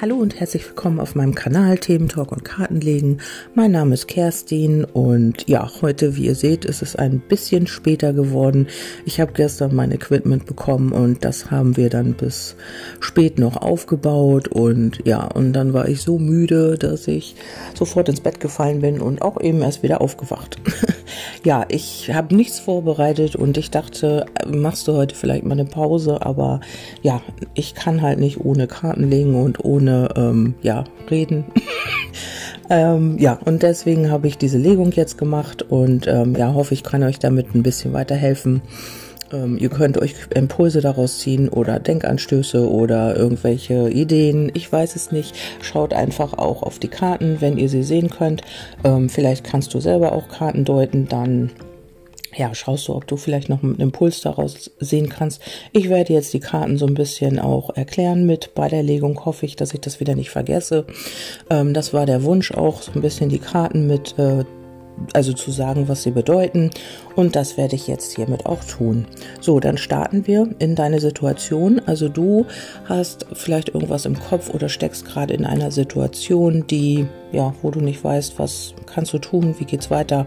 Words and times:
Hallo 0.00 0.14
und 0.14 0.38
herzlich 0.38 0.64
willkommen 0.64 1.00
auf 1.00 1.16
meinem 1.16 1.34
Kanal 1.34 1.76
Themen 1.76 2.08
Talk 2.08 2.30
und 2.30 2.44
Kartenlegen. 2.44 3.20
Mein 3.56 3.72
Name 3.72 3.94
ist 3.94 4.06
Kerstin 4.06 4.84
und 4.84 5.48
ja, 5.48 5.68
heute, 5.82 6.14
wie 6.14 6.26
ihr 6.26 6.36
seht, 6.36 6.64
ist 6.64 6.82
es 6.82 6.94
ein 6.94 7.18
bisschen 7.18 7.66
später 7.66 8.12
geworden. 8.12 8.68
Ich 9.06 9.20
habe 9.20 9.32
gestern 9.32 9.74
mein 9.74 9.90
Equipment 9.90 10.46
bekommen 10.46 10.92
und 10.92 11.24
das 11.24 11.50
haben 11.50 11.76
wir 11.76 11.90
dann 11.90 12.12
bis 12.12 12.54
spät 13.00 13.40
noch 13.40 13.56
aufgebaut 13.56 14.46
und 14.46 15.04
ja, 15.04 15.24
und 15.24 15.52
dann 15.52 15.72
war 15.72 15.88
ich 15.88 16.00
so 16.00 16.20
müde, 16.20 16.78
dass 16.78 17.08
ich 17.08 17.34
sofort 17.74 18.08
ins 18.08 18.20
Bett 18.20 18.38
gefallen 18.38 18.82
bin 18.82 19.00
und 19.00 19.20
auch 19.20 19.40
eben 19.40 19.62
erst 19.62 19.82
wieder 19.82 20.00
aufgewacht. 20.00 20.60
ja, 21.44 21.64
ich 21.68 22.12
habe 22.12 22.34
nichts 22.34 22.60
vorbereitet 22.60 23.36
und 23.36 23.56
ich 23.56 23.70
dachte, 23.70 24.26
machst 24.46 24.86
du 24.88 24.94
heute 24.94 25.14
vielleicht 25.14 25.44
mal 25.44 25.52
eine 25.52 25.64
Pause, 25.64 26.24
aber 26.24 26.60
ja, 27.02 27.22
ich 27.54 27.74
kann 27.74 28.02
halt 28.02 28.18
nicht 28.18 28.40
ohne 28.44 28.66
Kartenlegen 28.66 29.34
und 29.34 29.64
ohne 29.64 29.78
ohne 29.78 30.08
ähm, 30.16 30.54
ja, 30.62 30.84
reden. 31.10 31.44
ähm, 32.70 33.16
ja, 33.18 33.38
und 33.44 33.62
deswegen 33.62 34.10
habe 34.10 34.28
ich 34.28 34.38
diese 34.38 34.58
Legung 34.58 34.92
jetzt 34.92 35.18
gemacht 35.18 35.62
und 35.62 36.06
ähm, 36.06 36.34
ja, 36.36 36.54
hoffe, 36.54 36.74
ich 36.74 36.82
kann 36.82 37.02
euch 37.02 37.18
damit 37.18 37.54
ein 37.54 37.62
bisschen 37.62 37.92
weiterhelfen. 37.92 38.62
Ähm, 39.32 39.58
ihr 39.58 39.68
könnt 39.68 39.98
euch 39.98 40.14
Impulse 40.34 40.80
daraus 40.80 41.18
ziehen 41.18 41.48
oder 41.48 41.78
Denkanstöße 41.78 42.68
oder 42.68 43.16
irgendwelche 43.16 43.90
Ideen. 43.90 44.50
Ich 44.54 44.70
weiß 44.70 44.96
es 44.96 45.12
nicht. 45.12 45.34
Schaut 45.60 45.92
einfach 45.92 46.34
auch 46.34 46.62
auf 46.62 46.78
die 46.78 46.88
Karten, 46.88 47.40
wenn 47.40 47.58
ihr 47.58 47.68
sie 47.68 47.82
sehen 47.82 48.10
könnt. 48.10 48.42
Ähm, 48.84 49.08
vielleicht 49.08 49.44
kannst 49.44 49.74
du 49.74 49.80
selber 49.80 50.12
auch 50.12 50.28
Karten 50.28 50.64
deuten, 50.64 51.08
dann 51.08 51.50
ja, 52.36 52.54
schaust 52.54 52.88
du, 52.88 52.94
ob 52.94 53.06
du 53.06 53.16
vielleicht 53.16 53.48
noch 53.48 53.62
einen 53.62 53.76
Impuls 53.76 54.20
daraus 54.20 54.70
sehen 54.78 55.08
kannst. 55.08 55.42
Ich 55.72 55.88
werde 55.88 56.12
jetzt 56.12 56.32
die 56.34 56.40
Karten 56.40 56.76
so 56.76 56.86
ein 56.86 56.94
bisschen 56.94 57.38
auch 57.38 57.74
erklären 57.74 58.26
mit 58.26 58.54
bei 58.54 58.68
der 58.68 58.82
Legung. 58.82 59.24
Hoffe 59.24 59.46
ich, 59.46 59.56
dass 59.56 59.74
ich 59.74 59.80
das 59.80 59.98
wieder 59.98 60.14
nicht 60.14 60.30
vergesse. 60.30 60.86
Ähm, 61.50 61.74
das 61.74 61.92
war 61.92 62.06
der 62.06 62.22
Wunsch 62.24 62.52
auch, 62.52 62.82
so 62.82 62.92
ein 62.92 63.00
bisschen 63.00 63.28
die 63.30 63.38
Karten 63.38 63.86
mit, 63.86 64.18
äh, 64.18 64.44
also 65.12 65.32
zu 65.32 65.50
sagen, 65.50 65.88
was 65.88 66.02
sie 66.02 66.10
bedeuten. 66.10 66.70
Und 67.16 67.36
das 67.36 67.56
werde 67.56 67.76
ich 67.76 67.88
jetzt 67.88 68.14
hiermit 68.14 68.46
auch 68.46 68.64
tun. 68.64 69.06
So, 69.40 69.60
dann 69.60 69.78
starten 69.78 70.26
wir 70.26 70.48
in 70.58 70.74
deine 70.74 71.00
Situation. 71.00 71.80
Also 71.86 72.08
du 72.08 72.46
hast 72.84 73.26
vielleicht 73.32 73.70
irgendwas 73.70 74.06
im 74.06 74.18
Kopf 74.18 74.50
oder 74.50 74.68
steckst 74.68 75.04
gerade 75.04 75.34
in 75.34 75.44
einer 75.44 75.70
Situation, 75.70 76.66
die, 76.66 77.06
ja, 77.32 77.54
wo 77.62 77.70
du 77.70 77.80
nicht 77.80 78.02
weißt, 78.02 78.38
was 78.38 78.74
kannst 78.86 79.12
du 79.12 79.18
tun, 79.18 79.54
wie 79.58 79.64
geht's 79.64 79.90
weiter 79.90 80.26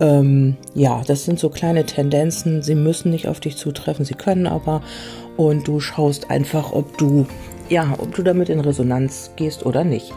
ähm, 0.00 0.56
ja, 0.74 1.02
das 1.06 1.24
sind 1.24 1.38
so 1.38 1.50
kleine 1.50 1.86
Tendenzen. 1.86 2.62
Sie 2.62 2.74
müssen 2.74 3.10
nicht 3.10 3.28
auf 3.28 3.40
dich 3.40 3.56
zutreffen, 3.56 4.04
sie 4.04 4.14
können 4.14 4.46
aber. 4.46 4.82
Und 5.36 5.66
du 5.68 5.80
schaust 5.80 6.30
einfach, 6.30 6.72
ob 6.72 6.98
du, 6.98 7.26
ja, 7.68 7.94
ob 7.98 8.14
du 8.14 8.22
damit 8.22 8.48
in 8.48 8.60
Resonanz 8.60 9.30
gehst 9.36 9.64
oder 9.64 9.84
nicht. 9.84 10.12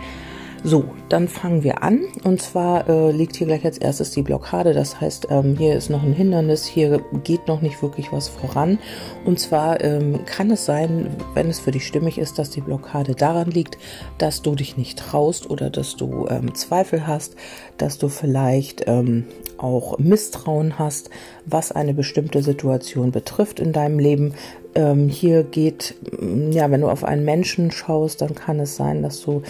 So, 0.64 0.86
dann 1.10 1.28
fangen 1.28 1.64
wir 1.64 1.84
an. 1.84 2.02
Und 2.24 2.42
zwar 2.42 2.90
äh, 2.90 3.12
liegt 3.12 3.36
hier 3.36 3.48
gleich 3.48 3.64
als 3.64 3.78
erstes 3.78 4.12
die 4.12 4.22
Blockade. 4.22 4.74
Das 4.74 5.00
heißt, 5.00 5.28
ähm, 5.30 5.56
hier 5.58 5.76
ist 5.76 5.90
noch 5.90 6.04
ein 6.04 6.14
Hindernis. 6.14 6.66
Hier 6.66 7.02
geht 7.24 7.48
noch 7.48 7.62
nicht 7.62 7.82
wirklich 7.82 8.12
was 8.12 8.28
voran. 8.28 8.80
Und 9.26 9.40
zwar 9.40 9.82
ähm, 9.82 10.26
kann 10.26 10.52
es 10.52 10.66
sein, 10.66 11.10
wenn 11.34 11.50
es 11.50 11.60
für 11.60 11.72
dich 11.72 11.86
stimmig 11.86 12.18
ist, 12.18 12.40
dass 12.40 12.50
die 12.50 12.62
Blockade 12.62 13.16
daran 13.16 13.52
liegt, 13.52 13.78
dass 14.18 14.42
du 14.42 14.56
dich 14.56 14.78
nicht 14.78 15.00
traust 15.00 15.50
oder 15.50 15.70
dass 15.70 15.96
du 15.96 16.28
ähm, 16.30 16.56
Zweifel 16.56 17.08
hast, 17.08 17.36
dass 17.78 17.98
du 17.98 18.10
vielleicht 18.10 18.84
ähm, 18.88 19.26
auch 19.58 19.98
Misstrauen 19.98 20.78
hast, 20.80 21.10
was 21.46 21.72
eine 21.72 21.94
bestimmte 21.94 22.44
Situation 22.44 23.12
betrifft 23.12 23.60
in 23.60 23.74
deinem 23.74 24.00
Leben. 24.00 24.34
Ähm, 24.78 25.10
hier 25.10 25.44
geht, 25.44 25.96
ja, 26.52 26.70
wenn 26.70 26.82
du 26.82 26.90
auf 26.90 27.04
einen 27.04 27.26
Menschen 27.26 27.72
schaust, 27.72 28.22
dann 28.22 28.36
kann 28.36 28.60
es 28.60 28.76
sein, 28.76 29.02
dass 29.02 29.22
du 29.22 29.42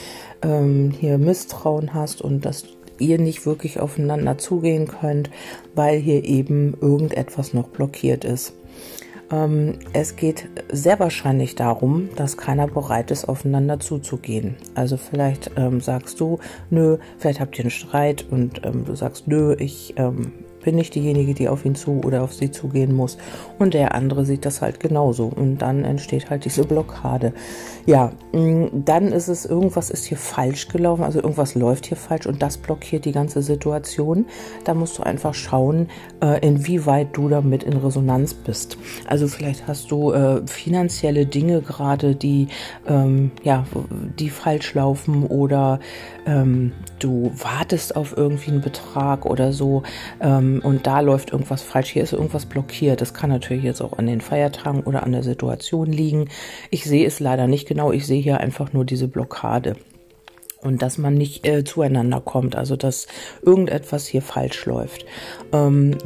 ähm, 0.42 0.94
hier 0.98 1.18
Misstrauen 1.18 1.94
hast 1.94 2.22
und 2.22 2.46
dass 2.46 2.64
ihr 2.98 3.20
nicht 3.20 3.46
wirklich 3.46 3.82
aufeinander 3.82 4.38
zugehen 4.38 4.88
könnt, 4.88 5.30
weil 5.76 6.00
hier 6.00 6.24
eben 6.24 6.78
irgendetwas 6.80 7.54
noch 7.54 7.68
blockiert 7.68 8.24
ist. 8.24 8.54
Ähm, 9.30 9.80
es 9.92 10.16
geht 10.16 10.48
sehr 10.72 10.98
wahrscheinlich 10.98 11.56
darum, 11.56 12.08
dass 12.16 12.38
keiner 12.38 12.68
bereit 12.68 13.12
ist, 13.12 13.28
aufeinander 13.28 13.82
zuzugehen. 13.82 14.56
Also 14.76 14.96
vielleicht 14.96 15.52
ähm, 15.58 15.82
sagst 15.82 16.22
du, 16.22 16.40
nö, 16.70 17.00
vielleicht 17.18 17.42
habt 17.42 17.58
ihr 17.58 17.66
einen 17.66 17.72
Streit 17.72 18.26
und 18.32 18.62
ähm, 18.66 18.86
du 18.86 18.96
sagst, 18.96 19.28
nö, 19.28 19.58
ich 19.60 19.94
ähm, 19.98 20.32
bin 20.68 20.76
nicht 20.76 20.96
diejenige, 20.96 21.34
die 21.34 21.48
auf 21.48 21.64
ihn 21.64 21.76
zu 21.76 22.02
oder 22.04 22.24
auf 22.24 22.34
sie 22.34 22.52
zugehen 22.52 22.94
muss. 22.94 23.18
Und 23.58 23.74
der 23.74 23.96
andere 23.96 24.26
sieht 24.26 24.44
das 24.44 24.62
halt 24.62 24.82
genauso. 24.82 25.32
Und 25.34 25.60
dann 25.60 25.86
entsteht 25.86 26.30
halt 26.30 26.44
diese 26.44 26.66
Blockade. 26.66 27.32
Ja, 27.86 28.12
mm, 28.34 28.84
dann 28.84 29.14
ist 29.14 29.30
es, 29.30 29.46
irgendwas 29.46 29.90
ist 29.90 30.04
hier 30.04 30.18
falsch 30.18 30.68
gelaufen, 30.68 31.06
also 31.06 31.22
irgendwas 31.22 31.56
läuft 31.56 31.86
hier 31.86 31.96
falsch 31.96 32.26
und 32.26 32.42
das 32.42 32.58
blockiert 32.58 33.06
die 33.06 33.14
ganze 33.14 33.42
Situation. 33.42 34.26
Da 34.66 34.74
musst 34.74 34.98
du 34.98 35.04
einfach 35.04 35.34
schauen, 35.34 35.88
äh, 36.22 36.46
inwieweit 36.46 37.16
du 37.16 37.30
damit 37.30 37.64
in 37.64 37.78
Resonanz 37.78 38.34
bist. 38.34 38.78
Also 39.08 39.30
vielleicht 39.30 39.70
hast 39.70 39.90
du 39.90 40.12
äh, 40.12 40.46
finanzielle 40.48 41.26
Dinge 41.26 41.62
gerade, 41.62 42.14
die, 42.14 42.50
ähm, 42.90 43.32
ja, 43.42 43.64
die 44.20 44.30
falsch 44.30 44.74
laufen 44.74 45.26
oder 45.28 45.80
ähm, 46.26 46.74
du 47.00 47.32
wartest 47.38 47.96
auf 47.96 48.18
irgendwie 48.18 48.52
einen 48.52 48.62
Betrag 48.62 49.26
oder 49.26 49.54
so. 49.54 49.84
Ähm, 50.20 50.57
und 50.60 50.88
da 50.88 51.00
läuft 51.00 51.32
irgendwas 51.32 51.62
falsch. 51.62 51.90
Hier 51.90 52.04
ist 52.04 52.14
irgendwas 52.14 52.46
blockiert. 52.46 53.02
Das 53.02 53.14
kann 53.14 53.30
natürlich 53.30 53.64
jetzt 53.64 53.82
auch 53.82 53.98
an 53.98 54.08
den 54.08 54.22
Feiertagen 54.22 54.84
oder 54.84 55.04
an 55.04 55.12
der 55.12 55.24
Situation 55.24 55.92
liegen. 55.92 56.30
Ich 56.70 56.86
sehe 56.86 57.06
es 57.06 57.20
leider 57.20 57.48
nicht 57.48 57.68
genau. 57.68 57.92
Ich 57.92 58.06
sehe 58.06 58.22
hier 58.22 58.40
einfach 58.40 58.74
nur 58.74 58.86
diese 58.86 59.08
Blockade 59.08 59.76
und 60.62 60.82
dass 60.82 60.98
man 60.98 61.14
nicht 61.14 61.48
äh, 61.48 61.64
zueinander 61.64 62.22
kommt, 62.22 62.56
also 62.56 62.76
dass 62.76 63.08
irgendetwas 63.42 64.08
hier 64.08 64.22
falsch 64.22 64.66
läuft. 64.66 65.06
Ähm, 65.54 65.98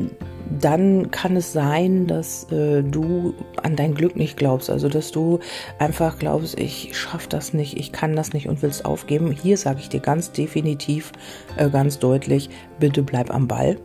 dann 0.60 1.12
kann 1.12 1.36
es 1.36 1.54
sein, 1.54 2.08
dass 2.08 2.52
äh, 2.52 2.84
du 2.84 3.34
an 3.62 3.76
dein 3.76 3.94
Glück 3.94 4.16
nicht 4.16 4.38
glaubst, 4.38 4.70
also 4.70 4.90
dass 4.90 5.12
du 5.12 5.40
einfach 5.80 6.20
glaubst, 6.20 6.60
ich 6.60 6.98
schaffe 6.98 7.30
das 7.30 7.54
nicht, 7.54 7.78
ich 7.78 7.92
kann 7.92 8.16
das 8.16 8.34
nicht 8.34 8.48
und 8.48 8.62
willst 8.62 8.86
aufgeben. 8.86 9.32
Hier 9.32 9.58
sage 9.58 9.80
ich 9.80 9.90
dir 9.90 10.02
ganz 10.02 10.32
definitiv, 10.32 11.12
äh, 11.58 11.70
ganz 11.70 12.00
deutlich, 12.00 12.50
bitte 12.80 13.04
bleib 13.04 13.34
am 13.34 13.48
Ball. 13.48 13.78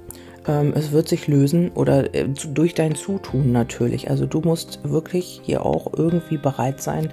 Ähm, 0.48 0.72
es 0.74 0.92
wird 0.92 1.08
sich 1.08 1.26
lösen 1.26 1.70
oder 1.74 2.14
äh, 2.14 2.28
durch 2.28 2.74
dein 2.74 2.94
Zutun 2.94 3.52
natürlich. 3.52 4.10
Also 4.10 4.26
du 4.26 4.40
musst 4.40 4.80
wirklich 4.82 5.40
hier 5.44 5.64
auch 5.64 5.92
irgendwie 5.96 6.38
bereit 6.38 6.80
sein, 6.80 7.10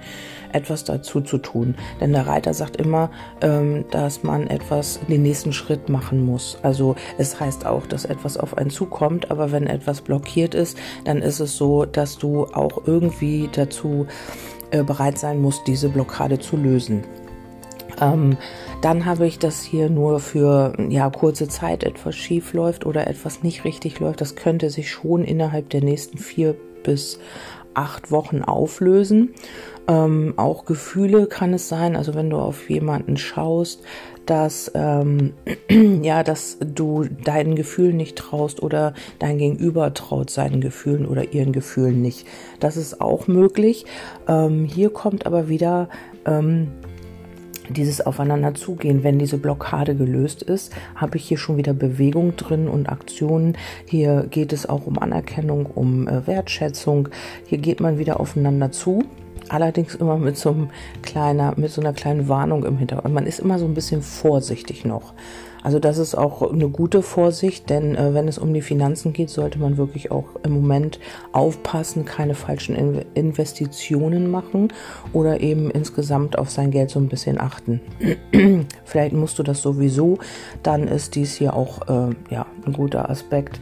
etwas 0.52 0.84
dazu 0.84 1.20
zu 1.20 1.38
tun. 1.38 1.74
Denn 2.00 2.12
der 2.12 2.26
Reiter 2.26 2.54
sagt 2.54 2.76
immer, 2.76 3.10
ähm, 3.40 3.84
dass 3.90 4.22
man 4.22 4.46
etwas, 4.46 5.00
den 5.08 5.22
nächsten 5.22 5.52
Schritt 5.52 5.88
machen 5.88 6.24
muss. 6.24 6.58
Also 6.62 6.94
es 7.18 7.38
heißt 7.38 7.66
auch, 7.66 7.86
dass 7.86 8.04
etwas 8.04 8.36
auf 8.36 8.56
einen 8.56 8.70
zukommt, 8.70 9.30
aber 9.30 9.52
wenn 9.52 9.66
etwas 9.66 10.00
blockiert 10.00 10.54
ist, 10.54 10.78
dann 11.04 11.22
ist 11.22 11.40
es 11.40 11.56
so, 11.56 11.84
dass 11.84 12.18
du 12.18 12.44
auch 12.46 12.86
irgendwie 12.86 13.48
dazu 13.52 14.06
äh, 14.70 14.82
bereit 14.82 15.18
sein 15.18 15.40
musst, 15.40 15.66
diese 15.66 15.88
Blockade 15.88 16.38
zu 16.38 16.56
lösen. 16.56 17.04
Ähm, 18.00 18.36
dann 18.82 19.04
habe 19.06 19.26
ich 19.26 19.38
das 19.38 19.62
hier 19.62 19.88
nur 19.88 20.20
für 20.20 20.74
ja 20.88 21.10
kurze 21.10 21.48
Zeit 21.48 21.84
etwas 21.84 22.16
schief 22.16 22.52
läuft 22.52 22.86
oder 22.86 23.06
etwas 23.06 23.42
nicht 23.42 23.64
richtig 23.64 24.00
läuft. 24.00 24.20
Das 24.20 24.36
könnte 24.36 24.70
sich 24.70 24.90
schon 24.90 25.24
innerhalb 25.24 25.70
der 25.70 25.82
nächsten 25.82 26.18
vier 26.18 26.54
bis 26.82 27.18
acht 27.74 28.10
Wochen 28.10 28.42
auflösen. 28.42 29.34
Ähm, 29.86 30.34
auch 30.36 30.64
Gefühle 30.64 31.26
kann 31.26 31.52
es 31.52 31.68
sein, 31.68 31.94
also 31.96 32.14
wenn 32.14 32.30
du 32.30 32.38
auf 32.38 32.70
jemanden 32.70 33.18
schaust, 33.18 33.82
dass 34.24 34.70
ähm, 34.74 35.34
ja, 36.02 36.22
dass 36.22 36.58
du 36.60 37.04
deinen 37.04 37.54
Gefühlen 37.54 37.96
nicht 37.96 38.16
traust 38.16 38.62
oder 38.62 38.94
dein 39.18 39.36
Gegenüber 39.36 39.92
traut 39.92 40.30
seinen 40.30 40.62
Gefühlen 40.62 41.04
oder 41.06 41.34
ihren 41.34 41.52
Gefühlen 41.52 42.00
nicht. 42.00 42.26
Das 42.60 42.78
ist 42.78 43.00
auch 43.02 43.26
möglich. 43.26 43.84
Ähm, 44.26 44.64
hier 44.64 44.90
kommt 44.90 45.26
aber 45.26 45.48
wieder 45.48 45.90
ähm, 46.24 46.68
dieses 47.68 48.00
Aufeinander 48.00 48.54
zugehen, 48.54 49.02
wenn 49.04 49.18
diese 49.18 49.38
Blockade 49.38 49.94
gelöst 49.94 50.42
ist, 50.42 50.72
habe 50.94 51.16
ich 51.16 51.26
hier 51.26 51.38
schon 51.38 51.56
wieder 51.56 51.72
Bewegung 51.72 52.36
drin 52.36 52.68
und 52.68 52.88
Aktionen. 52.88 53.56
Hier 53.86 54.26
geht 54.30 54.52
es 54.52 54.68
auch 54.68 54.86
um 54.86 54.98
Anerkennung, 54.98 55.66
um 55.66 56.08
äh, 56.08 56.26
Wertschätzung. 56.26 57.08
Hier 57.46 57.58
geht 57.58 57.80
man 57.80 57.98
wieder 57.98 58.20
aufeinander 58.20 58.70
zu. 58.70 59.04
Allerdings 59.48 59.94
immer 59.94 60.16
mit 60.16 60.36
so, 60.36 60.50
einem 60.50 60.70
kleiner, 61.02 61.54
mit 61.56 61.70
so 61.70 61.80
einer 61.80 61.92
kleinen 61.92 62.28
Warnung 62.28 62.64
im 62.64 62.78
Hintergrund. 62.78 63.14
Man 63.14 63.26
ist 63.26 63.40
immer 63.40 63.58
so 63.58 63.64
ein 63.64 63.74
bisschen 63.74 64.02
vorsichtig 64.02 64.84
noch. 64.84 65.14
Also 65.64 65.78
das 65.78 65.96
ist 65.96 66.14
auch 66.14 66.52
eine 66.52 66.68
gute 66.68 67.02
Vorsicht, 67.02 67.70
denn 67.70 67.96
äh, 67.96 68.12
wenn 68.12 68.28
es 68.28 68.36
um 68.36 68.52
die 68.52 68.60
Finanzen 68.60 69.14
geht, 69.14 69.30
sollte 69.30 69.58
man 69.58 69.78
wirklich 69.78 70.10
auch 70.10 70.26
im 70.42 70.52
Moment 70.52 71.00
aufpassen, 71.32 72.04
keine 72.04 72.34
falschen 72.34 72.76
In 72.76 73.02
Investitionen 73.14 74.30
machen 74.30 74.68
oder 75.14 75.40
eben 75.40 75.70
insgesamt 75.70 76.38
auf 76.38 76.50
sein 76.50 76.70
Geld 76.70 76.90
so 76.90 77.00
ein 77.00 77.08
bisschen 77.08 77.40
achten. 77.40 77.80
Vielleicht 78.84 79.14
musst 79.14 79.38
du 79.38 79.42
das 79.42 79.62
sowieso, 79.62 80.18
dann 80.62 80.86
ist 80.86 81.14
dies 81.14 81.34
hier 81.34 81.54
auch 81.54 81.88
äh, 81.88 82.14
ja, 82.28 82.44
ein 82.66 82.74
guter 82.74 83.08
Aspekt, 83.08 83.58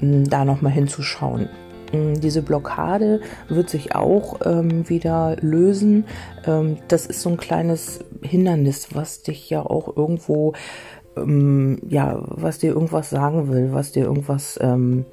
da 0.00 0.44
nochmal 0.44 0.72
hinzuschauen. 0.72 1.48
Mm, 1.94 2.20
diese 2.20 2.42
Blockade 2.42 3.20
wird 3.48 3.70
sich 3.70 3.94
auch 3.94 4.40
ähm, 4.44 4.88
wieder 4.88 5.36
lösen. 5.40 6.04
Ähm, 6.46 6.78
das 6.88 7.06
ist 7.06 7.22
so 7.22 7.30
ein 7.30 7.36
kleines 7.36 8.00
Hindernis, 8.22 8.88
was 8.94 9.22
dich 9.22 9.48
ja 9.50 9.64
auch 9.64 9.96
irgendwo, 9.96 10.54
ähm, 11.16 11.78
ja, 11.88 12.18
was 12.20 12.58
dir 12.58 12.72
irgendwas 12.72 13.10
sagen 13.10 13.50
will, 13.50 13.72
was 13.72 13.92
dir 13.92 14.04
irgendwas, 14.04 14.58
ähm, 14.60 15.04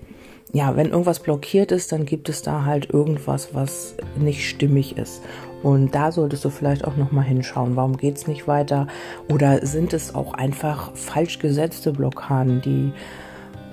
ja, 0.54 0.76
wenn 0.76 0.90
irgendwas 0.90 1.20
blockiert 1.20 1.72
ist, 1.72 1.92
dann 1.94 2.06
gibt 2.06 2.28
es 2.28 2.42
da 2.42 2.66
halt 2.66 2.90
irgendwas, 2.90 3.54
was 3.54 3.96
nicht 4.18 4.50
stimmig 4.50 4.98
ist. 4.98 5.22
Und 5.64 5.94
da 5.96 6.12
solltest 6.12 6.44
du 6.44 6.50
vielleicht 6.50 6.86
auch 6.86 6.98
nochmal 6.98 7.24
hinschauen, 7.24 7.76
warum 7.76 7.96
geht 7.96 8.18
es 8.18 8.28
nicht 8.28 8.48
weiter? 8.48 8.88
Oder 9.30 9.66
sind 9.66 9.94
es 9.94 10.14
auch 10.16 10.34
einfach 10.34 10.94
falsch 10.96 11.40
gesetzte 11.40 11.94
Blockaden, 11.94 12.62
die 12.62 12.92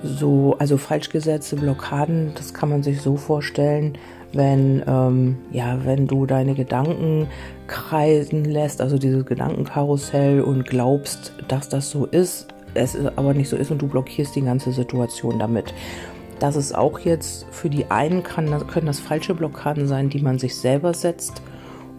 so, 0.03 0.55
also 0.59 0.77
falsch 0.77 1.09
gesetzte 1.09 1.55
Blockaden, 1.55 2.31
das 2.35 2.53
kann 2.53 2.69
man 2.69 2.83
sich 2.83 3.01
so 3.01 3.17
vorstellen, 3.17 3.97
wenn, 4.33 4.83
ähm, 4.87 5.37
ja, 5.51 5.79
wenn 5.85 6.07
du 6.07 6.25
deine 6.25 6.53
Gedanken 6.53 7.27
kreisen 7.67 8.45
lässt, 8.45 8.81
also 8.81 8.97
dieses 8.97 9.25
Gedankenkarussell 9.25 10.41
und 10.41 10.65
glaubst, 10.65 11.33
dass 11.47 11.69
das 11.69 11.89
so 11.89 12.05
ist, 12.05 12.47
es 12.75 12.95
aber 13.15 13.33
nicht 13.33 13.49
so 13.49 13.55
ist 13.55 13.71
und 13.71 13.81
du 13.81 13.87
blockierst 13.87 14.35
die 14.35 14.43
ganze 14.43 14.71
Situation 14.71 15.39
damit. 15.39 15.73
Das 16.39 16.55
ist 16.55 16.73
auch 16.73 16.99
jetzt 16.99 17.45
für 17.51 17.69
die 17.69 17.89
einen 17.91 18.23
kann, 18.23 18.45
können 18.67 18.85
das 18.85 18.99
falsche 18.99 19.33
Blockaden 19.33 19.87
sein, 19.87 20.09
die 20.09 20.21
man 20.21 20.39
sich 20.39 20.55
selber 20.55 20.93
setzt 20.93 21.41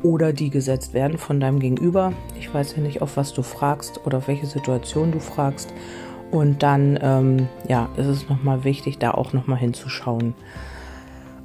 oder 0.02 0.32
die 0.32 0.48
gesetzt 0.48 0.94
werden 0.94 1.18
von 1.18 1.40
deinem 1.40 1.58
Gegenüber. 1.58 2.12
Ich 2.38 2.52
weiß 2.52 2.76
ja 2.76 2.82
nicht, 2.82 3.02
auf 3.02 3.16
was 3.16 3.34
du 3.34 3.42
fragst 3.42 4.00
oder 4.06 4.18
auf 4.18 4.28
welche 4.28 4.46
Situation 4.46 5.12
du 5.12 5.20
fragst. 5.20 5.74
Und 6.30 6.62
dann, 6.62 6.98
ähm, 7.02 7.48
ja, 7.68 7.88
ist 7.96 8.06
es 8.06 8.28
nochmal 8.28 8.64
wichtig, 8.64 8.98
da 8.98 9.10
auch 9.12 9.32
nochmal 9.32 9.58
hinzuschauen. 9.58 10.34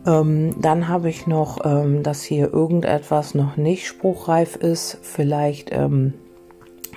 Ähm, 0.05 0.55
dann 0.61 0.87
habe 0.87 1.09
ich 1.09 1.25
noch, 1.25 1.65
ähm, 1.65 2.03
dass 2.03 2.23
hier 2.23 2.53
irgendetwas 2.53 3.33
noch 3.33 3.57
nicht 3.57 3.87
spruchreif 3.87 4.55
ist. 4.55 4.99
Vielleicht 5.01 5.71
ähm, 5.71 6.13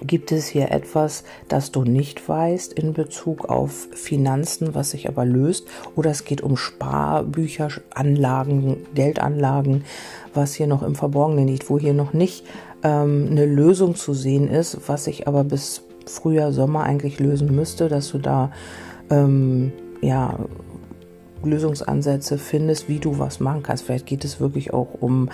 gibt 0.03 0.31
es 0.33 0.47
hier 0.47 0.71
etwas, 0.71 1.25
das 1.49 1.73
du 1.73 1.83
nicht 1.83 2.29
weißt 2.29 2.73
in 2.75 2.93
Bezug 2.93 3.47
auf 3.47 3.89
Finanzen, 3.93 4.75
was 4.75 4.91
sich 4.91 5.09
aber 5.09 5.25
löst. 5.25 5.67
Oder 5.97 6.11
es 6.11 6.25
geht 6.25 6.43
um 6.43 6.57
Sparbücher, 6.57 7.69
Anlagen, 7.95 8.87
Geldanlagen, 8.95 9.85
was 10.35 10.55
hier 10.55 10.67
noch 10.67 10.83
im 10.83 10.95
Verborgenen 10.95 11.49
liegt, 11.49 11.71
wo 11.71 11.79
hier 11.79 11.95
noch 11.95 12.13
nicht 12.13 12.45
ähm, 12.83 13.29
eine 13.31 13.47
Lösung 13.47 13.95
zu 13.95 14.13
sehen 14.13 14.49
ist, 14.49 14.89
was 14.89 15.05
sich 15.05 15.27
aber 15.27 15.45
bis 15.45 15.83
Frühjahr, 16.09 16.53
Sommer 16.53 16.85
eigentlich 16.85 17.21
lösen 17.21 17.55
müsste, 17.55 17.89
dass 17.89 18.11
du 18.11 18.19
da 18.19 18.51
ähm, 19.11 19.73
ja 20.01 20.39
Lösungsansätze 21.45 22.39
findest, 22.39 22.89
wie 22.89 22.99
du 22.99 23.19
was 23.19 23.41
machen 23.41 23.63
kannst. 23.63 23.85
Vielleicht 23.85 24.07
geht 24.07 24.25
es 24.25 24.41
wirklich 24.41 24.73
auch 24.73 24.89
um 25.01 25.31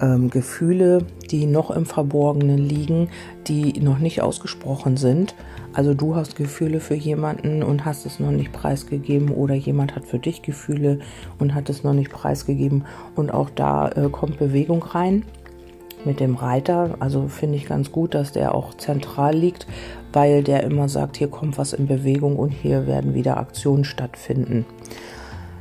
ähm, 0.00 0.30
Gefühle, 0.30 1.04
die 1.30 1.46
noch 1.46 1.70
im 1.70 1.86
Verborgenen 1.86 2.58
liegen, 2.58 3.08
die 3.46 3.80
noch 3.80 3.98
nicht 3.98 4.22
ausgesprochen 4.22 4.96
sind. 4.96 5.34
Also 5.72 5.94
du 5.94 6.14
hast 6.14 6.36
Gefühle 6.36 6.80
für 6.80 6.94
jemanden 6.94 7.62
und 7.62 7.84
hast 7.84 8.06
es 8.06 8.18
noch 8.18 8.30
nicht 8.30 8.52
preisgegeben 8.52 9.30
oder 9.30 9.54
jemand 9.54 9.94
hat 9.94 10.06
für 10.06 10.18
dich 10.18 10.42
Gefühle 10.42 11.00
und 11.38 11.54
hat 11.54 11.68
es 11.68 11.84
noch 11.84 11.92
nicht 11.92 12.10
preisgegeben 12.10 12.86
und 13.14 13.30
auch 13.30 13.50
da 13.50 13.88
äh, 13.90 14.08
kommt 14.08 14.38
Bewegung 14.38 14.82
rein 14.82 15.24
mit 16.06 16.20
dem 16.20 16.36
Reiter. 16.36 16.96
Also 17.00 17.28
finde 17.28 17.56
ich 17.56 17.66
ganz 17.66 17.92
gut, 17.92 18.14
dass 18.14 18.32
der 18.32 18.54
auch 18.54 18.74
zentral 18.74 19.34
liegt, 19.34 19.66
weil 20.12 20.42
der 20.42 20.62
immer 20.62 20.88
sagt, 20.88 21.16
hier 21.16 21.28
kommt 21.28 21.58
was 21.58 21.72
in 21.72 21.86
Bewegung 21.86 22.36
und 22.36 22.50
hier 22.50 22.86
werden 22.86 23.14
wieder 23.14 23.36
Aktionen 23.36 23.84
stattfinden. 23.84 24.64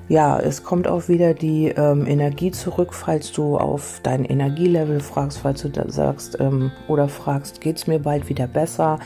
Ja, 0.08 0.40
es 0.40 0.64
kommt 0.64 0.88
auch 0.88 1.08
wieder 1.08 1.34
die 1.34 1.70
ähm, 1.70 2.06
Energie 2.06 2.52
zurück, 2.52 2.94
falls 2.94 3.32
du 3.32 3.58
auf 3.58 4.02
dein 4.04 4.24
Energielevel 4.24 5.00
fragst, 5.00 5.40
falls 5.40 5.64
du 5.64 5.70
da 5.70 5.90
sagst 5.90 6.38
ähm, 6.40 6.72
oder 6.88 7.08
fragst, 7.08 7.60
geht 7.60 7.78
es 7.78 7.88
mir 7.88 7.98
bald 7.98 8.30
wieder 8.30 8.46
besser 8.46 9.00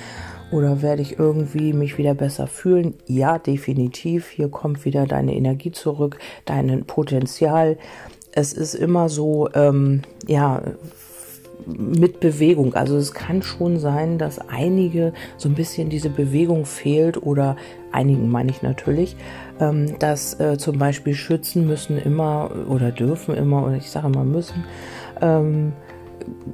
oder 0.51 0.81
werde 0.81 1.01
ich 1.01 1.17
irgendwie 1.17 1.73
mich 1.73 1.97
wieder 1.97 2.15
besser 2.15 2.47
fühlen? 2.47 2.95
Ja, 3.05 3.37
definitiv. 3.37 4.27
Hier 4.29 4.49
kommt 4.49 4.83
wieder 4.83 5.05
deine 5.05 5.35
Energie 5.35 5.71
zurück, 5.71 6.17
dein 6.45 6.85
Potenzial. 6.85 7.77
Es 8.31 8.51
ist 8.53 8.73
immer 8.73 9.09
so, 9.09 9.49
ähm, 9.53 10.01
ja, 10.27 10.61
mit 11.65 12.19
Bewegung. 12.19 12.73
Also 12.73 12.97
es 12.97 13.13
kann 13.13 13.41
schon 13.41 13.79
sein, 13.79 14.17
dass 14.17 14.39
einige 14.49 15.13
so 15.37 15.49
ein 15.49 15.55
bisschen 15.55 15.89
diese 15.89 16.09
Bewegung 16.09 16.65
fehlt 16.65 17.21
oder 17.21 17.55
einigen 17.91 18.29
meine 18.29 18.51
ich 18.51 18.61
natürlich, 18.61 19.15
ähm, 19.59 19.97
dass 19.99 20.39
äh, 20.39 20.57
zum 20.57 20.77
Beispiel 20.77 21.13
Schützen 21.13 21.67
müssen 21.67 21.97
immer 21.97 22.51
oder 22.67 22.91
dürfen 22.91 23.35
immer 23.35 23.65
oder 23.65 23.75
ich 23.75 23.89
sage 23.89 24.07
immer 24.07 24.23
müssen 24.23 24.63
ähm, 25.21 25.73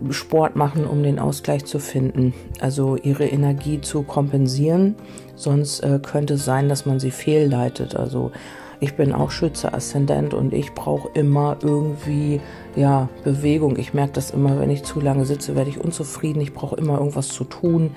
Sport 0.09 0.55
machen, 0.55 0.85
um 0.85 1.03
den 1.03 1.19
Ausgleich 1.19 1.65
zu 1.65 1.79
finden, 1.79 2.33
also 2.59 2.95
ihre 2.95 3.25
Energie 3.25 3.81
zu 3.81 4.03
kompensieren. 4.03 4.95
Sonst 5.35 5.81
äh, 5.81 5.99
könnte 6.01 6.35
es 6.35 6.45
sein, 6.45 6.69
dass 6.69 6.85
man 6.85 6.99
sie 6.99 7.11
fehlleitet. 7.11 7.95
Also 7.95 8.31
ich 8.79 8.95
bin 8.95 9.13
auch 9.13 9.31
Schütze, 9.31 9.73
Aszendent 9.73 10.33
und 10.33 10.53
ich 10.53 10.73
brauche 10.73 11.09
immer 11.13 11.57
irgendwie 11.61 12.41
ja, 12.75 13.09
Bewegung. 13.23 13.77
Ich 13.77 13.93
merke 13.93 14.13
das 14.13 14.31
immer, 14.31 14.59
wenn 14.59 14.69
ich 14.69 14.83
zu 14.83 14.99
lange 14.99 15.25
sitze, 15.25 15.55
werde 15.55 15.69
ich 15.69 15.79
unzufrieden. 15.79 16.41
Ich 16.41 16.53
brauche 16.53 16.75
immer 16.75 16.97
irgendwas 16.97 17.29
zu 17.29 17.43
tun. 17.43 17.91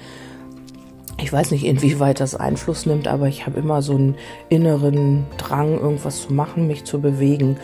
Ich 1.21 1.33
weiß 1.33 1.51
nicht, 1.51 1.65
inwieweit 1.65 2.21
das 2.21 2.37
Einfluss 2.37 2.87
nimmt, 2.87 3.09
aber 3.09 3.27
ich 3.27 3.45
habe 3.45 3.59
immer 3.59 3.83
so 3.83 3.95
einen 3.95 4.15
inneren 4.49 5.27
Drang, 5.37 5.79
irgendwas 5.79 6.23
zu 6.23 6.33
machen, 6.33 6.69
mich 6.69 6.85
zu 6.85 7.01
bewegen. 7.01 7.57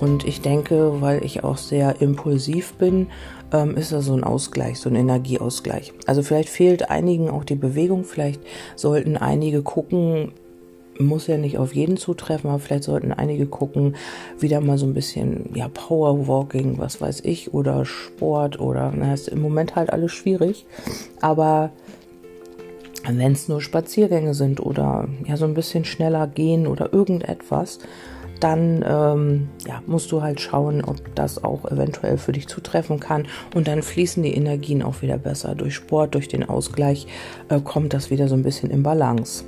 Und 0.00 0.24
ich 0.24 0.40
denke, 0.40 1.00
weil 1.02 1.22
ich 1.22 1.44
auch 1.44 1.58
sehr 1.58 2.00
impulsiv 2.00 2.72
bin, 2.74 3.08
ähm, 3.52 3.76
ist 3.76 3.92
das 3.92 4.06
so 4.06 4.14
ein 4.14 4.24
Ausgleich, 4.24 4.80
so 4.80 4.88
ein 4.88 4.96
Energieausgleich. 4.96 5.92
Also 6.06 6.22
vielleicht 6.22 6.48
fehlt 6.48 6.90
einigen 6.90 7.28
auch 7.28 7.44
die 7.44 7.54
Bewegung, 7.54 8.04
vielleicht 8.04 8.40
sollten 8.76 9.18
einige 9.18 9.62
gucken, 9.62 10.32
muss 11.02 11.26
ja 11.26 11.36
nicht 11.36 11.58
auf 11.58 11.74
jeden 11.74 11.96
zutreffen, 11.96 12.50
aber 12.50 12.58
vielleicht 12.58 12.84
sollten 12.84 13.12
einige 13.12 13.46
gucken, 13.46 13.96
wieder 14.38 14.60
mal 14.60 14.78
so 14.78 14.86
ein 14.86 14.94
bisschen, 14.94 15.50
ja, 15.54 15.68
Powerwalking, 15.68 16.78
was 16.78 17.00
weiß 17.00 17.20
ich, 17.24 17.52
oder 17.54 17.84
Sport 17.84 18.60
oder, 18.60 18.92
na, 18.94 19.14
ist 19.14 19.28
im 19.28 19.40
Moment 19.40 19.76
halt 19.76 19.92
alles 19.92 20.12
schwierig. 20.12 20.66
Aber 21.20 21.70
wenn 23.04 23.32
es 23.32 23.48
nur 23.48 23.60
Spaziergänge 23.60 24.34
sind 24.34 24.60
oder 24.60 25.08
ja, 25.26 25.36
so 25.36 25.44
ein 25.44 25.54
bisschen 25.54 25.84
schneller 25.84 26.26
gehen 26.26 26.66
oder 26.66 26.92
irgendetwas, 26.92 27.80
dann 28.42 28.84
ähm, 28.86 29.48
ja, 29.66 29.82
musst 29.86 30.10
du 30.10 30.22
halt 30.22 30.40
schauen, 30.40 30.82
ob 30.84 31.14
das 31.14 31.42
auch 31.42 31.64
eventuell 31.70 32.18
für 32.18 32.32
dich 32.32 32.48
zutreffen 32.48 32.98
kann. 32.98 33.26
Und 33.54 33.68
dann 33.68 33.82
fließen 33.82 34.22
die 34.22 34.34
Energien 34.34 34.82
auch 34.82 35.02
wieder 35.02 35.16
besser. 35.16 35.54
Durch 35.54 35.74
Sport, 35.74 36.14
durch 36.14 36.28
den 36.28 36.48
Ausgleich 36.48 37.06
äh, 37.48 37.60
kommt 37.60 37.94
das 37.94 38.10
wieder 38.10 38.26
so 38.26 38.34
ein 38.34 38.42
bisschen 38.42 38.70
in 38.70 38.82
Balance. 38.82 39.44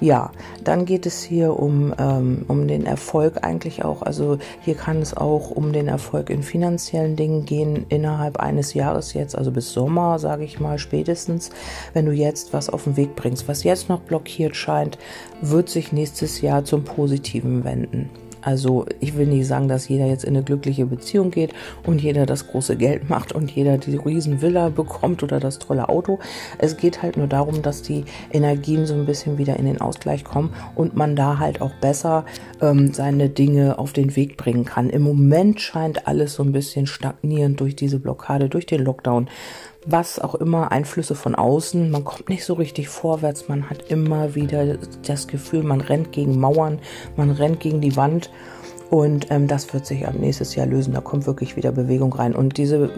Ja, 0.00 0.30
dann 0.62 0.84
geht 0.84 1.06
es 1.06 1.22
hier 1.22 1.58
um, 1.58 1.92
ähm, 1.98 2.44
um 2.46 2.68
den 2.68 2.86
Erfolg 2.86 3.38
eigentlich 3.42 3.84
auch. 3.84 4.02
Also 4.02 4.38
hier 4.60 4.74
kann 4.74 5.02
es 5.02 5.16
auch 5.16 5.50
um 5.50 5.72
den 5.72 5.88
Erfolg 5.88 6.30
in 6.30 6.44
finanziellen 6.44 7.16
Dingen 7.16 7.44
gehen 7.44 7.86
innerhalb 7.88 8.38
eines 8.38 8.74
Jahres 8.74 9.12
jetzt, 9.14 9.36
also 9.36 9.50
bis 9.50 9.72
Sommer, 9.72 10.20
sage 10.20 10.44
ich 10.44 10.60
mal, 10.60 10.78
spätestens. 10.78 11.50
Wenn 11.94 12.06
du 12.06 12.12
jetzt 12.12 12.52
was 12.52 12.70
auf 12.70 12.84
den 12.84 12.96
Weg 12.96 13.16
bringst, 13.16 13.48
was 13.48 13.64
jetzt 13.64 13.88
noch 13.88 14.00
blockiert 14.00 14.54
scheint, 14.54 14.98
wird 15.42 15.68
sich 15.68 15.92
nächstes 15.92 16.40
Jahr 16.40 16.64
zum 16.64 16.84
Positiven 16.84 17.64
wenden. 17.64 18.08
Also 18.42 18.86
ich 19.00 19.16
will 19.16 19.26
nicht 19.26 19.46
sagen, 19.46 19.68
dass 19.68 19.88
jeder 19.88 20.06
jetzt 20.06 20.24
in 20.24 20.36
eine 20.36 20.44
glückliche 20.44 20.86
Beziehung 20.86 21.30
geht 21.30 21.52
und 21.84 22.02
jeder 22.02 22.26
das 22.26 22.46
große 22.46 22.76
Geld 22.76 23.08
macht 23.08 23.32
und 23.32 23.50
jeder 23.50 23.78
die 23.78 23.96
Riesenvilla 23.96 24.68
bekommt 24.68 25.22
oder 25.22 25.40
das 25.40 25.58
tolle 25.58 25.88
Auto. 25.88 26.18
Es 26.58 26.76
geht 26.76 27.02
halt 27.02 27.16
nur 27.16 27.26
darum, 27.26 27.62
dass 27.62 27.82
die 27.82 28.04
Energien 28.32 28.86
so 28.86 28.94
ein 28.94 29.06
bisschen 29.06 29.38
wieder 29.38 29.56
in 29.56 29.66
den 29.66 29.80
Ausgleich 29.80 30.24
kommen 30.24 30.54
und 30.74 30.96
man 30.96 31.16
da 31.16 31.38
halt 31.38 31.60
auch 31.60 31.72
besser 31.80 32.24
ähm, 32.60 32.92
seine 32.92 33.28
Dinge 33.28 33.78
auf 33.78 33.92
den 33.92 34.16
Weg 34.16 34.36
bringen 34.36 34.64
kann. 34.64 34.90
Im 34.90 35.02
Moment 35.02 35.60
scheint 35.60 36.06
alles 36.06 36.34
so 36.34 36.42
ein 36.42 36.52
bisschen 36.52 36.86
stagnierend 36.86 37.60
durch 37.60 37.76
diese 37.76 37.98
Blockade, 37.98 38.48
durch 38.48 38.66
den 38.66 38.84
Lockdown 38.84 39.28
was 39.86 40.18
auch 40.18 40.34
immer, 40.34 40.72
Einflüsse 40.72 41.14
von 41.14 41.34
außen. 41.34 41.90
Man 41.90 42.04
kommt 42.04 42.28
nicht 42.28 42.44
so 42.44 42.54
richtig 42.54 42.88
vorwärts. 42.88 43.48
Man 43.48 43.70
hat 43.70 43.90
immer 43.90 44.34
wieder 44.34 44.76
das 45.06 45.26
Gefühl, 45.26 45.62
man 45.62 45.80
rennt 45.80 46.12
gegen 46.12 46.38
Mauern, 46.38 46.78
man 47.16 47.30
rennt 47.30 47.60
gegen 47.60 47.80
die 47.80 47.96
Wand. 47.96 48.30
Und 48.90 49.30
ähm, 49.30 49.46
das 49.48 49.72
wird 49.74 49.86
sich 49.86 50.06
ab 50.06 50.14
nächstes 50.18 50.54
Jahr 50.54 50.66
lösen. 50.66 50.94
Da 50.94 51.00
kommt 51.00 51.26
wirklich 51.26 51.56
wieder 51.56 51.72
Bewegung 51.72 52.12
rein. 52.12 52.34
Und 52.34 52.56
diese, 52.56 52.90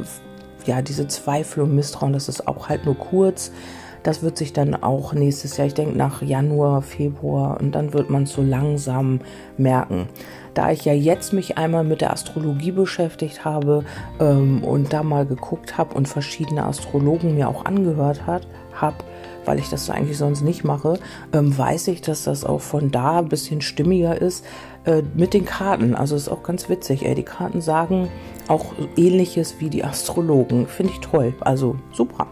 ja, 0.67 0.83
diese 0.83 1.09
Zweifel 1.09 1.63
und 1.65 1.75
Misstrauen, 1.75 2.13
das 2.13 2.29
ist 2.29 2.47
auch 2.47 2.69
halt 2.69 2.87
nur 2.87 2.97
kurz. 2.97 3.53
Das 4.03 4.23
wird 4.23 4.39
sich 4.39 4.53
dann 4.53 4.75
auch 4.75 5.13
nächstes 5.13 5.57
Jahr, 5.57 5.67
ich 5.67 5.75
denke 5.75 5.97
nach 5.97 6.23
Januar, 6.23 6.83
Februar, 6.83 7.61
und 7.61 7.75
dann 7.75 7.93
wird 7.93 8.11
man 8.11 8.23
es 8.25 8.33
so 8.33 8.43
langsam 8.43 9.21
merken. 9.59 10.09
Da 10.55 10.71
ich 10.73 10.85
ja 10.85 10.93
jetzt 10.93 11.33
mich 11.33 11.59
einmal 11.59 11.85
mit 11.85 12.01
der 12.01 12.13
Astrologie 12.13 12.73
beschäftigt 12.73 13.45
habe 13.45 13.85
ähm, 14.19 14.65
und 14.65 14.93
da 14.93 15.03
mal 15.03 15.27
geguckt 15.27 15.79
habe 15.79 15.95
und 15.95 16.09
verschiedene 16.09 16.65
Astrologen 16.65 17.35
mir 17.35 17.49
auch 17.49 17.65
angehört 17.67 18.27
hat, 18.27 18.47
habe, 18.75 18.97
weil 19.45 19.59
ich 19.59 19.69
das 19.69 19.89
eigentlich 19.91 20.19
sonst 20.19 20.43
nicht 20.43 20.65
mache, 20.65 20.99
ähm, 21.33 21.57
weiß 21.57 21.89
ich, 21.89 22.01
dass 22.03 22.25
das 22.25 22.45
auch 22.45 22.61
von 22.61 22.91
da 22.91 23.19
ein 23.19 23.29
bisschen 23.29 23.61
stimmiger 23.61 24.21
ist 24.21 24.45
äh, 24.85 25.03
mit 25.15 25.35
den 25.35 25.45
Karten. 25.45 25.95
Also 25.95 26.17
ist 26.17 26.29
auch 26.29 26.43
ganz 26.43 26.69
witzig. 26.69 27.05
Ey. 27.05 27.15
Die 27.15 27.23
Karten 27.23 27.61
sagen 27.61 28.09
auch 28.49 28.67
ähnliches 28.97 29.57
wie 29.61 29.71
die 29.71 29.85
Astrologen. 29.85 30.67
Finde 30.67 30.93
ich 30.93 31.01
toll. 31.01 31.35
Also 31.41 31.77
super. 31.93 32.27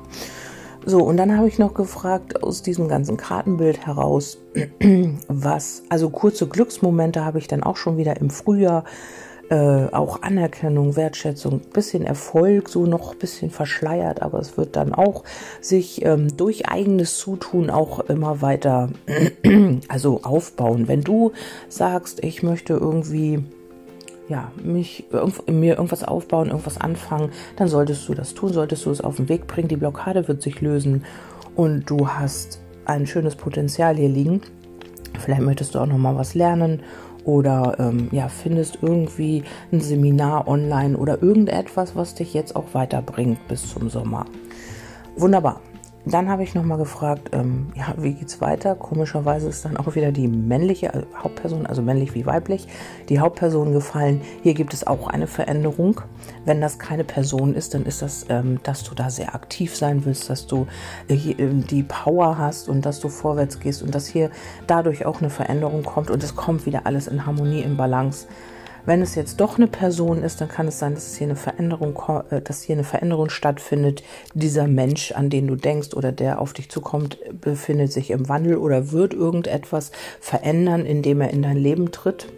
So, 0.87 1.03
und 1.03 1.17
dann 1.17 1.37
habe 1.37 1.49
ich 1.49 1.59
noch 1.59 1.75
gefragt 1.75 2.43
aus 2.43 2.63
diesem 2.63 2.89
ganzen 2.89 3.17
Kartenbild 3.17 3.87
heraus, 3.87 4.39
was, 5.29 5.83
also 5.89 6.11
kurze 6.11 6.47
Glücksmomente 6.47 7.25
habe 7.25 7.39
ich 7.39 7.49
dann 7.49 7.63
auch 7.63 7.77
schon 7.77 7.97
wieder 7.99 8.17
im 8.17 8.31
Frühjahr, 8.31 8.85
äh, 9.51 9.87
auch 9.93 10.23
Anerkennung, 10.23 10.97
Wertschätzung, 10.97 11.61
bisschen 11.73 12.05
Erfolg, 12.05 12.69
so 12.69 12.87
noch 12.87 13.13
ein 13.13 13.19
bisschen 13.19 13.51
verschleiert, 13.51 14.23
aber 14.23 14.39
es 14.39 14.57
wird 14.57 14.77
dann 14.77 14.95
auch 14.95 15.25
sich 15.61 16.05
ähm, 16.05 16.37
durch 16.37 16.69
eigenes 16.69 17.17
Zutun 17.19 17.71
auch 17.71 18.01
immer 18.01 18.43
weiter, 18.43 18.91
also 19.89 20.21
aufbauen. 20.23 20.87
Wenn 20.87 21.03
du 21.03 21.33
sagst, 21.69 22.23
ich 22.23 22.43
möchte 22.43 22.75
irgendwie 22.75 23.43
ja, 24.29 24.53
mich, 24.63 25.05
mir 25.47 25.77
irgendwas 25.77 26.05
aufbauen, 26.05 26.49
irgendwas 26.49 26.79
anfangen, 26.79 27.31
dann 27.57 27.69
solltest 27.69 28.09
du 28.09 28.15
das 28.15 28.35
tun, 28.35 28.53
solltest 28.53 28.87
du 28.87 28.91
es 28.91 29.01
auf 29.01 29.17
den 29.17 29.29
Weg 29.29 29.47
bringen. 29.47 29.69
Die 29.69 29.77
Blockade 29.77 30.29
wird 30.29 30.43
sich 30.43 30.61
lösen 30.61 31.05
und 31.57 31.89
du 31.89 32.09
hast 32.09 32.61
ein 32.85 33.07
schönes 33.07 33.37
Potenzial 33.37 33.97
hier 33.97 34.09
liegen. 34.09 34.43
Vielleicht 35.19 35.43
möchtest 35.43 35.75
du 35.75 35.79
auch 35.79 35.87
noch 35.87 35.99
mal 35.99 36.17
was 36.17 36.35
lernen 36.35 36.83
oder 37.25 37.77
ähm, 37.79 38.09
ja, 38.13 38.29
findest 38.29 38.79
irgendwie 38.83 39.45
ein 39.73 39.81
Seminar 39.81 40.49
online 40.49 40.97
oder 40.97 41.23
irgendetwas, 41.23 41.97
was 41.97 42.15
dich 42.15 42.35
jetzt 42.35 42.57
auch 42.57 42.75
weiterbringt 42.75 43.47
bis 43.49 43.69
zum 43.69 43.91
Sommer. 43.91 44.27
Wunderbar. 45.17 45.61
Dann 46.11 46.31
habe 46.31 46.43
ich 46.43 46.55
nochmal 46.55 46.79
gefragt, 46.79 47.31
ähm, 47.33 47.71
ja, 47.75 47.93
wie 47.99 48.15
geht's 48.15 48.41
weiter? 48.41 48.75
Komischerweise 48.75 49.49
ist 49.49 49.67
dann 49.67 49.77
auch 49.77 49.95
wieder 49.95 50.11
die 50.11 50.27
männliche 50.27 50.87
äh, 50.87 51.03
Hauptperson, 51.17 51.67
also 51.67 51.83
männlich 51.83 52.15
wie 52.15 52.25
weiblich, 52.25 52.67
die 53.11 53.21
Hauptperson 53.21 53.73
gefallen. 53.73 54.23
Hier 54.43 54.55
gibt 54.55 54.73
es 54.73 54.87
auch 54.87 55.09
eine 55.09 55.27
Veränderung. 55.27 56.01
Wenn 56.47 56.63
das 56.63 56.79
keine 56.79 57.05
Person 57.05 57.55
ist, 57.55 57.75
dann 57.75 57.85
ist 57.85 58.01
das, 58.01 58.25
ähm, 58.31 58.59
dass 58.63 58.85
du 58.85 58.95
da 58.95 59.11
sehr 59.11 59.35
aktiv 59.35 59.77
sein 59.77 60.07
willst, 60.07 60.31
dass 60.31 60.47
du 60.47 60.67
äh, 61.09 61.17
die 61.17 61.83
Power 61.83 62.39
hast 62.39 62.71
und 62.71 62.87
dass 62.87 63.01
du 63.01 63.11
vorwärts 63.11 63.61
gehst 63.61 63.83
und 63.83 63.95
dass 63.95 64.07
hier 64.07 64.31
dadurch 64.67 65.05
auch 65.05 65.21
eine 65.21 65.31
Veränderung 65.31 65.83
kommt 65.83 66.11
und 66.11 66.23
es 66.23 66.37
kommt 66.37 66.65
wieder 66.65 66.87
alles 66.87 67.07
in 67.07 67.27
Harmonie, 67.27 67.61
in 67.61 67.77
Balance. 67.77 68.29
Wenn 68.89 69.03
es 69.03 69.17
jetzt 69.17 69.39
doch 69.39 69.59
eine 69.59 69.67
Person 69.67 70.23
ist, 70.23 70.41
dann 70.41 70.49
kann 70.49 70.67
es 70.67 70.79
sein, 70.79 70.95
dass 70.95 71.15
hier 71.15 71.27
eine 71.27 71.37
Veränderung, 71.37 72.01
äh, 72.31 72.41
dass 72.41 72.63
hier 72.63 72.75
eine 72.75 72.85
Veränderung 72.85 73.29
stattfindet. 73.29 74.03
Dieser 74.33 74.67
Mensch, 74.67 75.13
an 75.13 75.29
den 75.29 75.47
du 75.47 75.57
denkst 75.57 75.93
oder 75.93 76.11
der 76.11 76.41
auf 76.41 76.55
dich 76.55 76.71
zukommt, 76.71 77.19
befindet 77.39 77.93
sich 77.93 78.11
im 78.11 78.31
Wandel 78.31 78.57
oder 78.57 78.91
wird 78.91 79.13
irgendetwas 79.13 79.93
verändern, 80.21 80.87
indem 80.87 81.21
er 81.21 81.29
in 81.29 81.43
dein 81.43 81.59
Leben 81.59 81.93
tritt. 81.93 82.33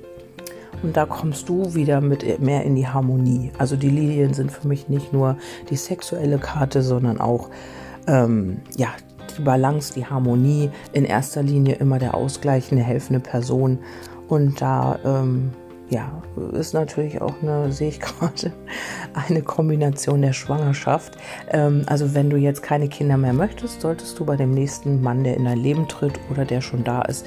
Und 0.83 0.97
da 0.97 1.07
kommst 1.07 1.49
du 1.49 1.77
wieder 1.77 2.01
mit 2.01 2.41
mehr 2.41 2.65
in 2.65 2.75
die 2.75 2.89
Harmonie. 2.89 3.53
Also 3.57 3.77
die 3.77 3.89
Lilien 3.89 4.35
sind 4.35 4.51
für 4.51 4.67
mich 4.67 4.89
nicht 4.89 5.13
nur 5.13 5.39
die 5.69 5.77
sexuelle 5.77 6.39
Karte, 6.39 6.83
sondern 6.83 7.21
auch 7.21 7.49
ähm, 8.09 8.57
ja 8.77 8.89
die 9.39 9.43
Balance, 9.43 9.95
die 9.95 10.05
Harmonie. 10.05 10.71
In 10.93 11.05
erster 11.05 11.45
Linie 11.45 11.77
immer 11.77 12.01
der 12.01 12.17
Ausgleich, 12.17 12.73
eine 12.73 12.83
helfende 12.83 13.21
Person. 13.21 13.79
Und 14.27 14.61
da 14.61 14.99
ähm, 15.05 15.53
ja, 15.91 16.23
ist 16.53 16.73
natürlich 16.73 17.21
auch 17.21 17.35
eine, 17.43 17.73
sehe 17.73 17.89
ich 17.89 18.01
gerade, 18.01 18.53
eine 19.29 19.43
Kombination 19.43 20.23
der 20.23 20.33
Schwangerschaft. 20.33 21.19
Ähm, 21.49 21.83
also 21.87 22.15
wenn 22.15 22.31
du 22.31 22.37
jetzt 22.37 22.63
keine 22.63 22.89
Kinder 22.89 23.17
mehr 23.17 23.33
möchtest, 23.33 23.81
solltest 23.81 24.19
du 24.19 24.25
bei 24.25 24.37
dem 24.37 24.53
nächsten 24.53 25.03
Mann, 25.03 25.25
der 25.25 25.37
in 25.37 25.45
dein 25.45 25.59
Leben 25.59 25.89
tritt 25.89 26.19
oder 26.31 26.45
der 26.45 26.61
schon 26.61 26.85
da 26.85 27.03
ist, 27.03 27.27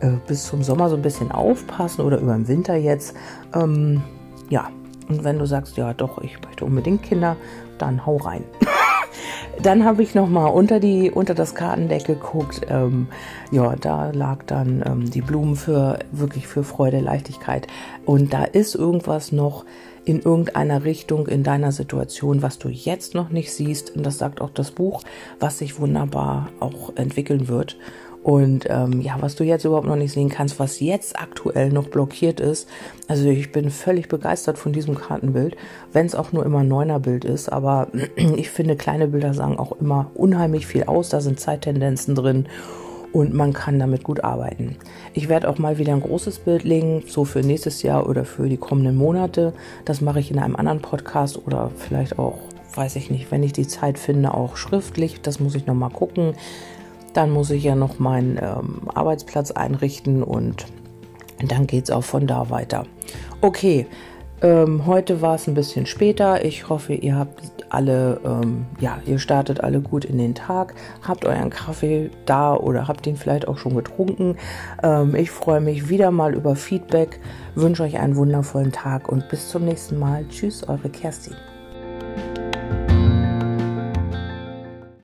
äh, 0.00 0.12
bis 0.26 0.44
zum 0.44 0.62
Sommer 0.62 0.88
so 0.88 0.96
ein 0.96 1.02
bisschen 1.02 1.32
aufpassen 1.32 2.02
oder 2.02 2.18
über 2.18 2.34
den 2.34 2.48
Winter 2.48 2.76
jetzt. 2.76 3.16
Ähm, 3.52 4.02
ja, 4.48 4.70
und 5.08 5.24
wenn 5.24 5.38
du 5.38 5.46
sagst, 5.46 5.76
ja 5.76 5.92
doch, 5.92 6.18
ich 6.18 6.40
möchte 6.42 6.64
unbedingt 6.64 7.02
Kinder, 7.02 7.36
dann 7.78 8.06
hau 8.06 8.16
rein. 8.16 8.44
Dann 9.62 9.84
habe 9.84 10.02
ich 10.02 10.14
noch 10.14 10.28
mal 10.28 10.46
unter 10.46 10.80
die 10.80 11.10
unter 11.10 11.34
das 11.34 11.54
Kartendeck 11.54 12.04
geguckt. 12.04 12.62
Ähm, 12.68 13.08
ja, 13.50 13.74
da 13.76 14.10
lag 14.10 14.44
dann 14.46 14.82
ähm, 14.86 15.10
die 15.10 15.22
Blumen 15.22 15.56
für 15.56 15.98
wirklich 16.12 16.46
für 16.46 16.64
Freude, 16.64 17.00
Leichtigkeit. 17.00 17.66
Und 18.04 18.32
da 18.32 18.44
ist 18.44 18.74
irgendwas 18.74 19.32
noch 19.32 19.64
in 20.04 20.20
irgendeiner 20.20 20.84
Richtung 20.84 21.26
in 21.28 21.42
deiner 21.42 21.72
Situation, 21.72 22.42
was 22.42 22.58
du 22.58 22.68
jetzt 22.68 23.14
noch 23.14 23.30
nicht 23.30 23.52
siehst. 23.52 23.96
Und 23.96 24.04
das 24.04 24.18
sagt 24.18 24.40
auch 24.40 24.50
das 24.50 24.70
Buch, 24.70 25.02
was 25.40 25.58
sich 25.58 25.80
wunderbar 25.80 26.48
auch 26.60 26.92
entwickeln 26.96 27.48
wird. 27.48 27.78
Und 28.24 28.64
ähm, 28.70 29.02
ja, 29.02 29.16
was 29.20 29.34
du 29.34 29.44
jetzt 29.44 29.66
überhaupt 29.66 29.86
noch 29.86 29.96
nicht 29.96 30.12
sehen 30.12 30.30
kannst, 30.30 30.58
was 30.58 30.80
jetzt 30.80 31.20
aktuell 31.20 31.68
noch 31.68 31.88
blockiert 31.88 32.40
ist. 32.40 32.66
Also 33.06 33.28
ich 33.28 33.52
bin 33.52 33.68
völlig 33.68 34.08
begeistert 34.08 34.56
von 34.56 34.72
diesem 34.72 34.94
Kartenbild, 34.94 35.58
wenn 35.92 36.06
es 36.06 36.14
auch 36.14 36.32
nur 36.32 36.46
immer 36.46 36.60
ein 36.60 36.68
Neuner-Bild 36.68 37.26
ist. 37.26 37.50
Aber 37.50 37.88
ich 38.16 38.48
finde, 38.48 38.76
kleine 38.76 39.08
Bilder 39.08 39.34
sagen 39.34 39.58
auch 39.58 39.72
immer 39.72 40.10
unheimlich 40.14 40.66
viel 40.66 40.84
aus. 40.84 41.10
Da 41.10 41.20
sind 41.20 41.38
Zeittendenzen 41.38 42.14
drin 42.14 42.48
und 43.12 43.34
man 43.34 43.52
kann 43.52 43.78
damit 43.78 44.04
gut 44.04 44.24
arbeiten. 44.24 44.76
Ich 45.12 45.28
werde 45.28 45.50
auch 45.50 45.58
mal 45.58 45.76
wieder 45.76 45.92
ein 45.92 46.00
großes 46.00 46.38
Bild 46.38 46.64
legen, 46.64 47.04
so 47.06 47.26
für 47.26 47.40
nächstes 47.40 47.82
Jahr 47.82 48.08
oder 48.08 48.24
für 48.24 48.48
die 48.48 48.56
kommenden 48.56 48.96
Monate. 48.96 49.52
Das 49.84 50.00
mache 50.00 50.20
ich 50.20 50.30
in 50.30 50.38
einem 50.38 50.56
anderen 50.56 50.80
Podcast 50.80 51.46
oder 51.46 51.70
vielleicht 51.76 52.18
auch, 52.18 52.38
weiß 52.74 52.96
ich 52.96 53.10
nicht, 53.10 53.30
wenn 53.30 53.42
ich 53.42 53.52
die 53.52 53.68
Zeit 53.68 53.98
finde, 53.98 54.32
auch 54.32 54.56
schriftlich. 54.56 55.20
Das 55.20 55.40
muss 55.40 55.54
ich 55.54 55.66
noch 55.66 55.74
mal 55.74 55.90
gucken. 55.90 56.32
Dann 57.14 57.30
muss 57.30 57.50
ich 57.50 57.64
ja 57.64 57.74
noch 57.74 57.98
meinen 57.98 58.36
ähm, 58.36 58.82
Arbeitsplatz 58.94 59.50
einrichten 59.50 60.22
und 60.22 60.66
dann 61.48 61.66
geht 61.66 61.84
es 61.84 61.90
auch 61.90 62.04
von 62.04 62.26
da 62.26 62.50
weiter. 62.50 62.84
Okay, 63.40 63.86
ähm, 64.42 64.84
heute 64.84 65.22
war 65.22 65.36
es 65.36 65.46
ein 65.46 65.54
bisschen 65.54 65.86
später. 65.86 66.44
Ich 66.44 66.68
hoffe, 66.68 66.92
ihr 66.92 67.16
habt 67.16 67.40
alle, 67.70 68.20
ähm, 68.24 68.66
ja, 68.78 68.98
ihr 69.06 69.18
startet 69.18 69.62
alle 69.62 69.80
gut 69.80 70.04
in 70.04 70.18
den 70.18 70.34
Tag, 70.34 70.74
habt 71.06 71.24
euren 71.24 71.50
Kaffee 71.50 72.10
da 72.26 72.54
oder 72.54 72.86
habt 72.86 73.06
ihn 73.06 73.16
vielleicht 73.16 73.48
auch 73.48 73.58
schon 73.58 73.74
getrunken. 73.74 74.36
Ähm, 74.82 75.14
ich 75.14 75.30
freue 75.30 75.60
mich 75.60 75.88
wieder 75.88 76.10
mal 76.10 76.34
über 76.34 76.56
Feedback, 76.56 77.20
wünsche 77.54 77.84
euch 77.84 77.98
einen 77.98 78.16
wundervollen 78.16 78.72
Tag 78.72 79.08
und 79.08 79.28
bis 79.28 79.48
zum 79.48 79.64
nächsten 79.64 79.98
Mal. 79.98 80.26
Tschüss, 80.28 80.68
eure 80.68 80.90
Kerstin. 80.90 81.34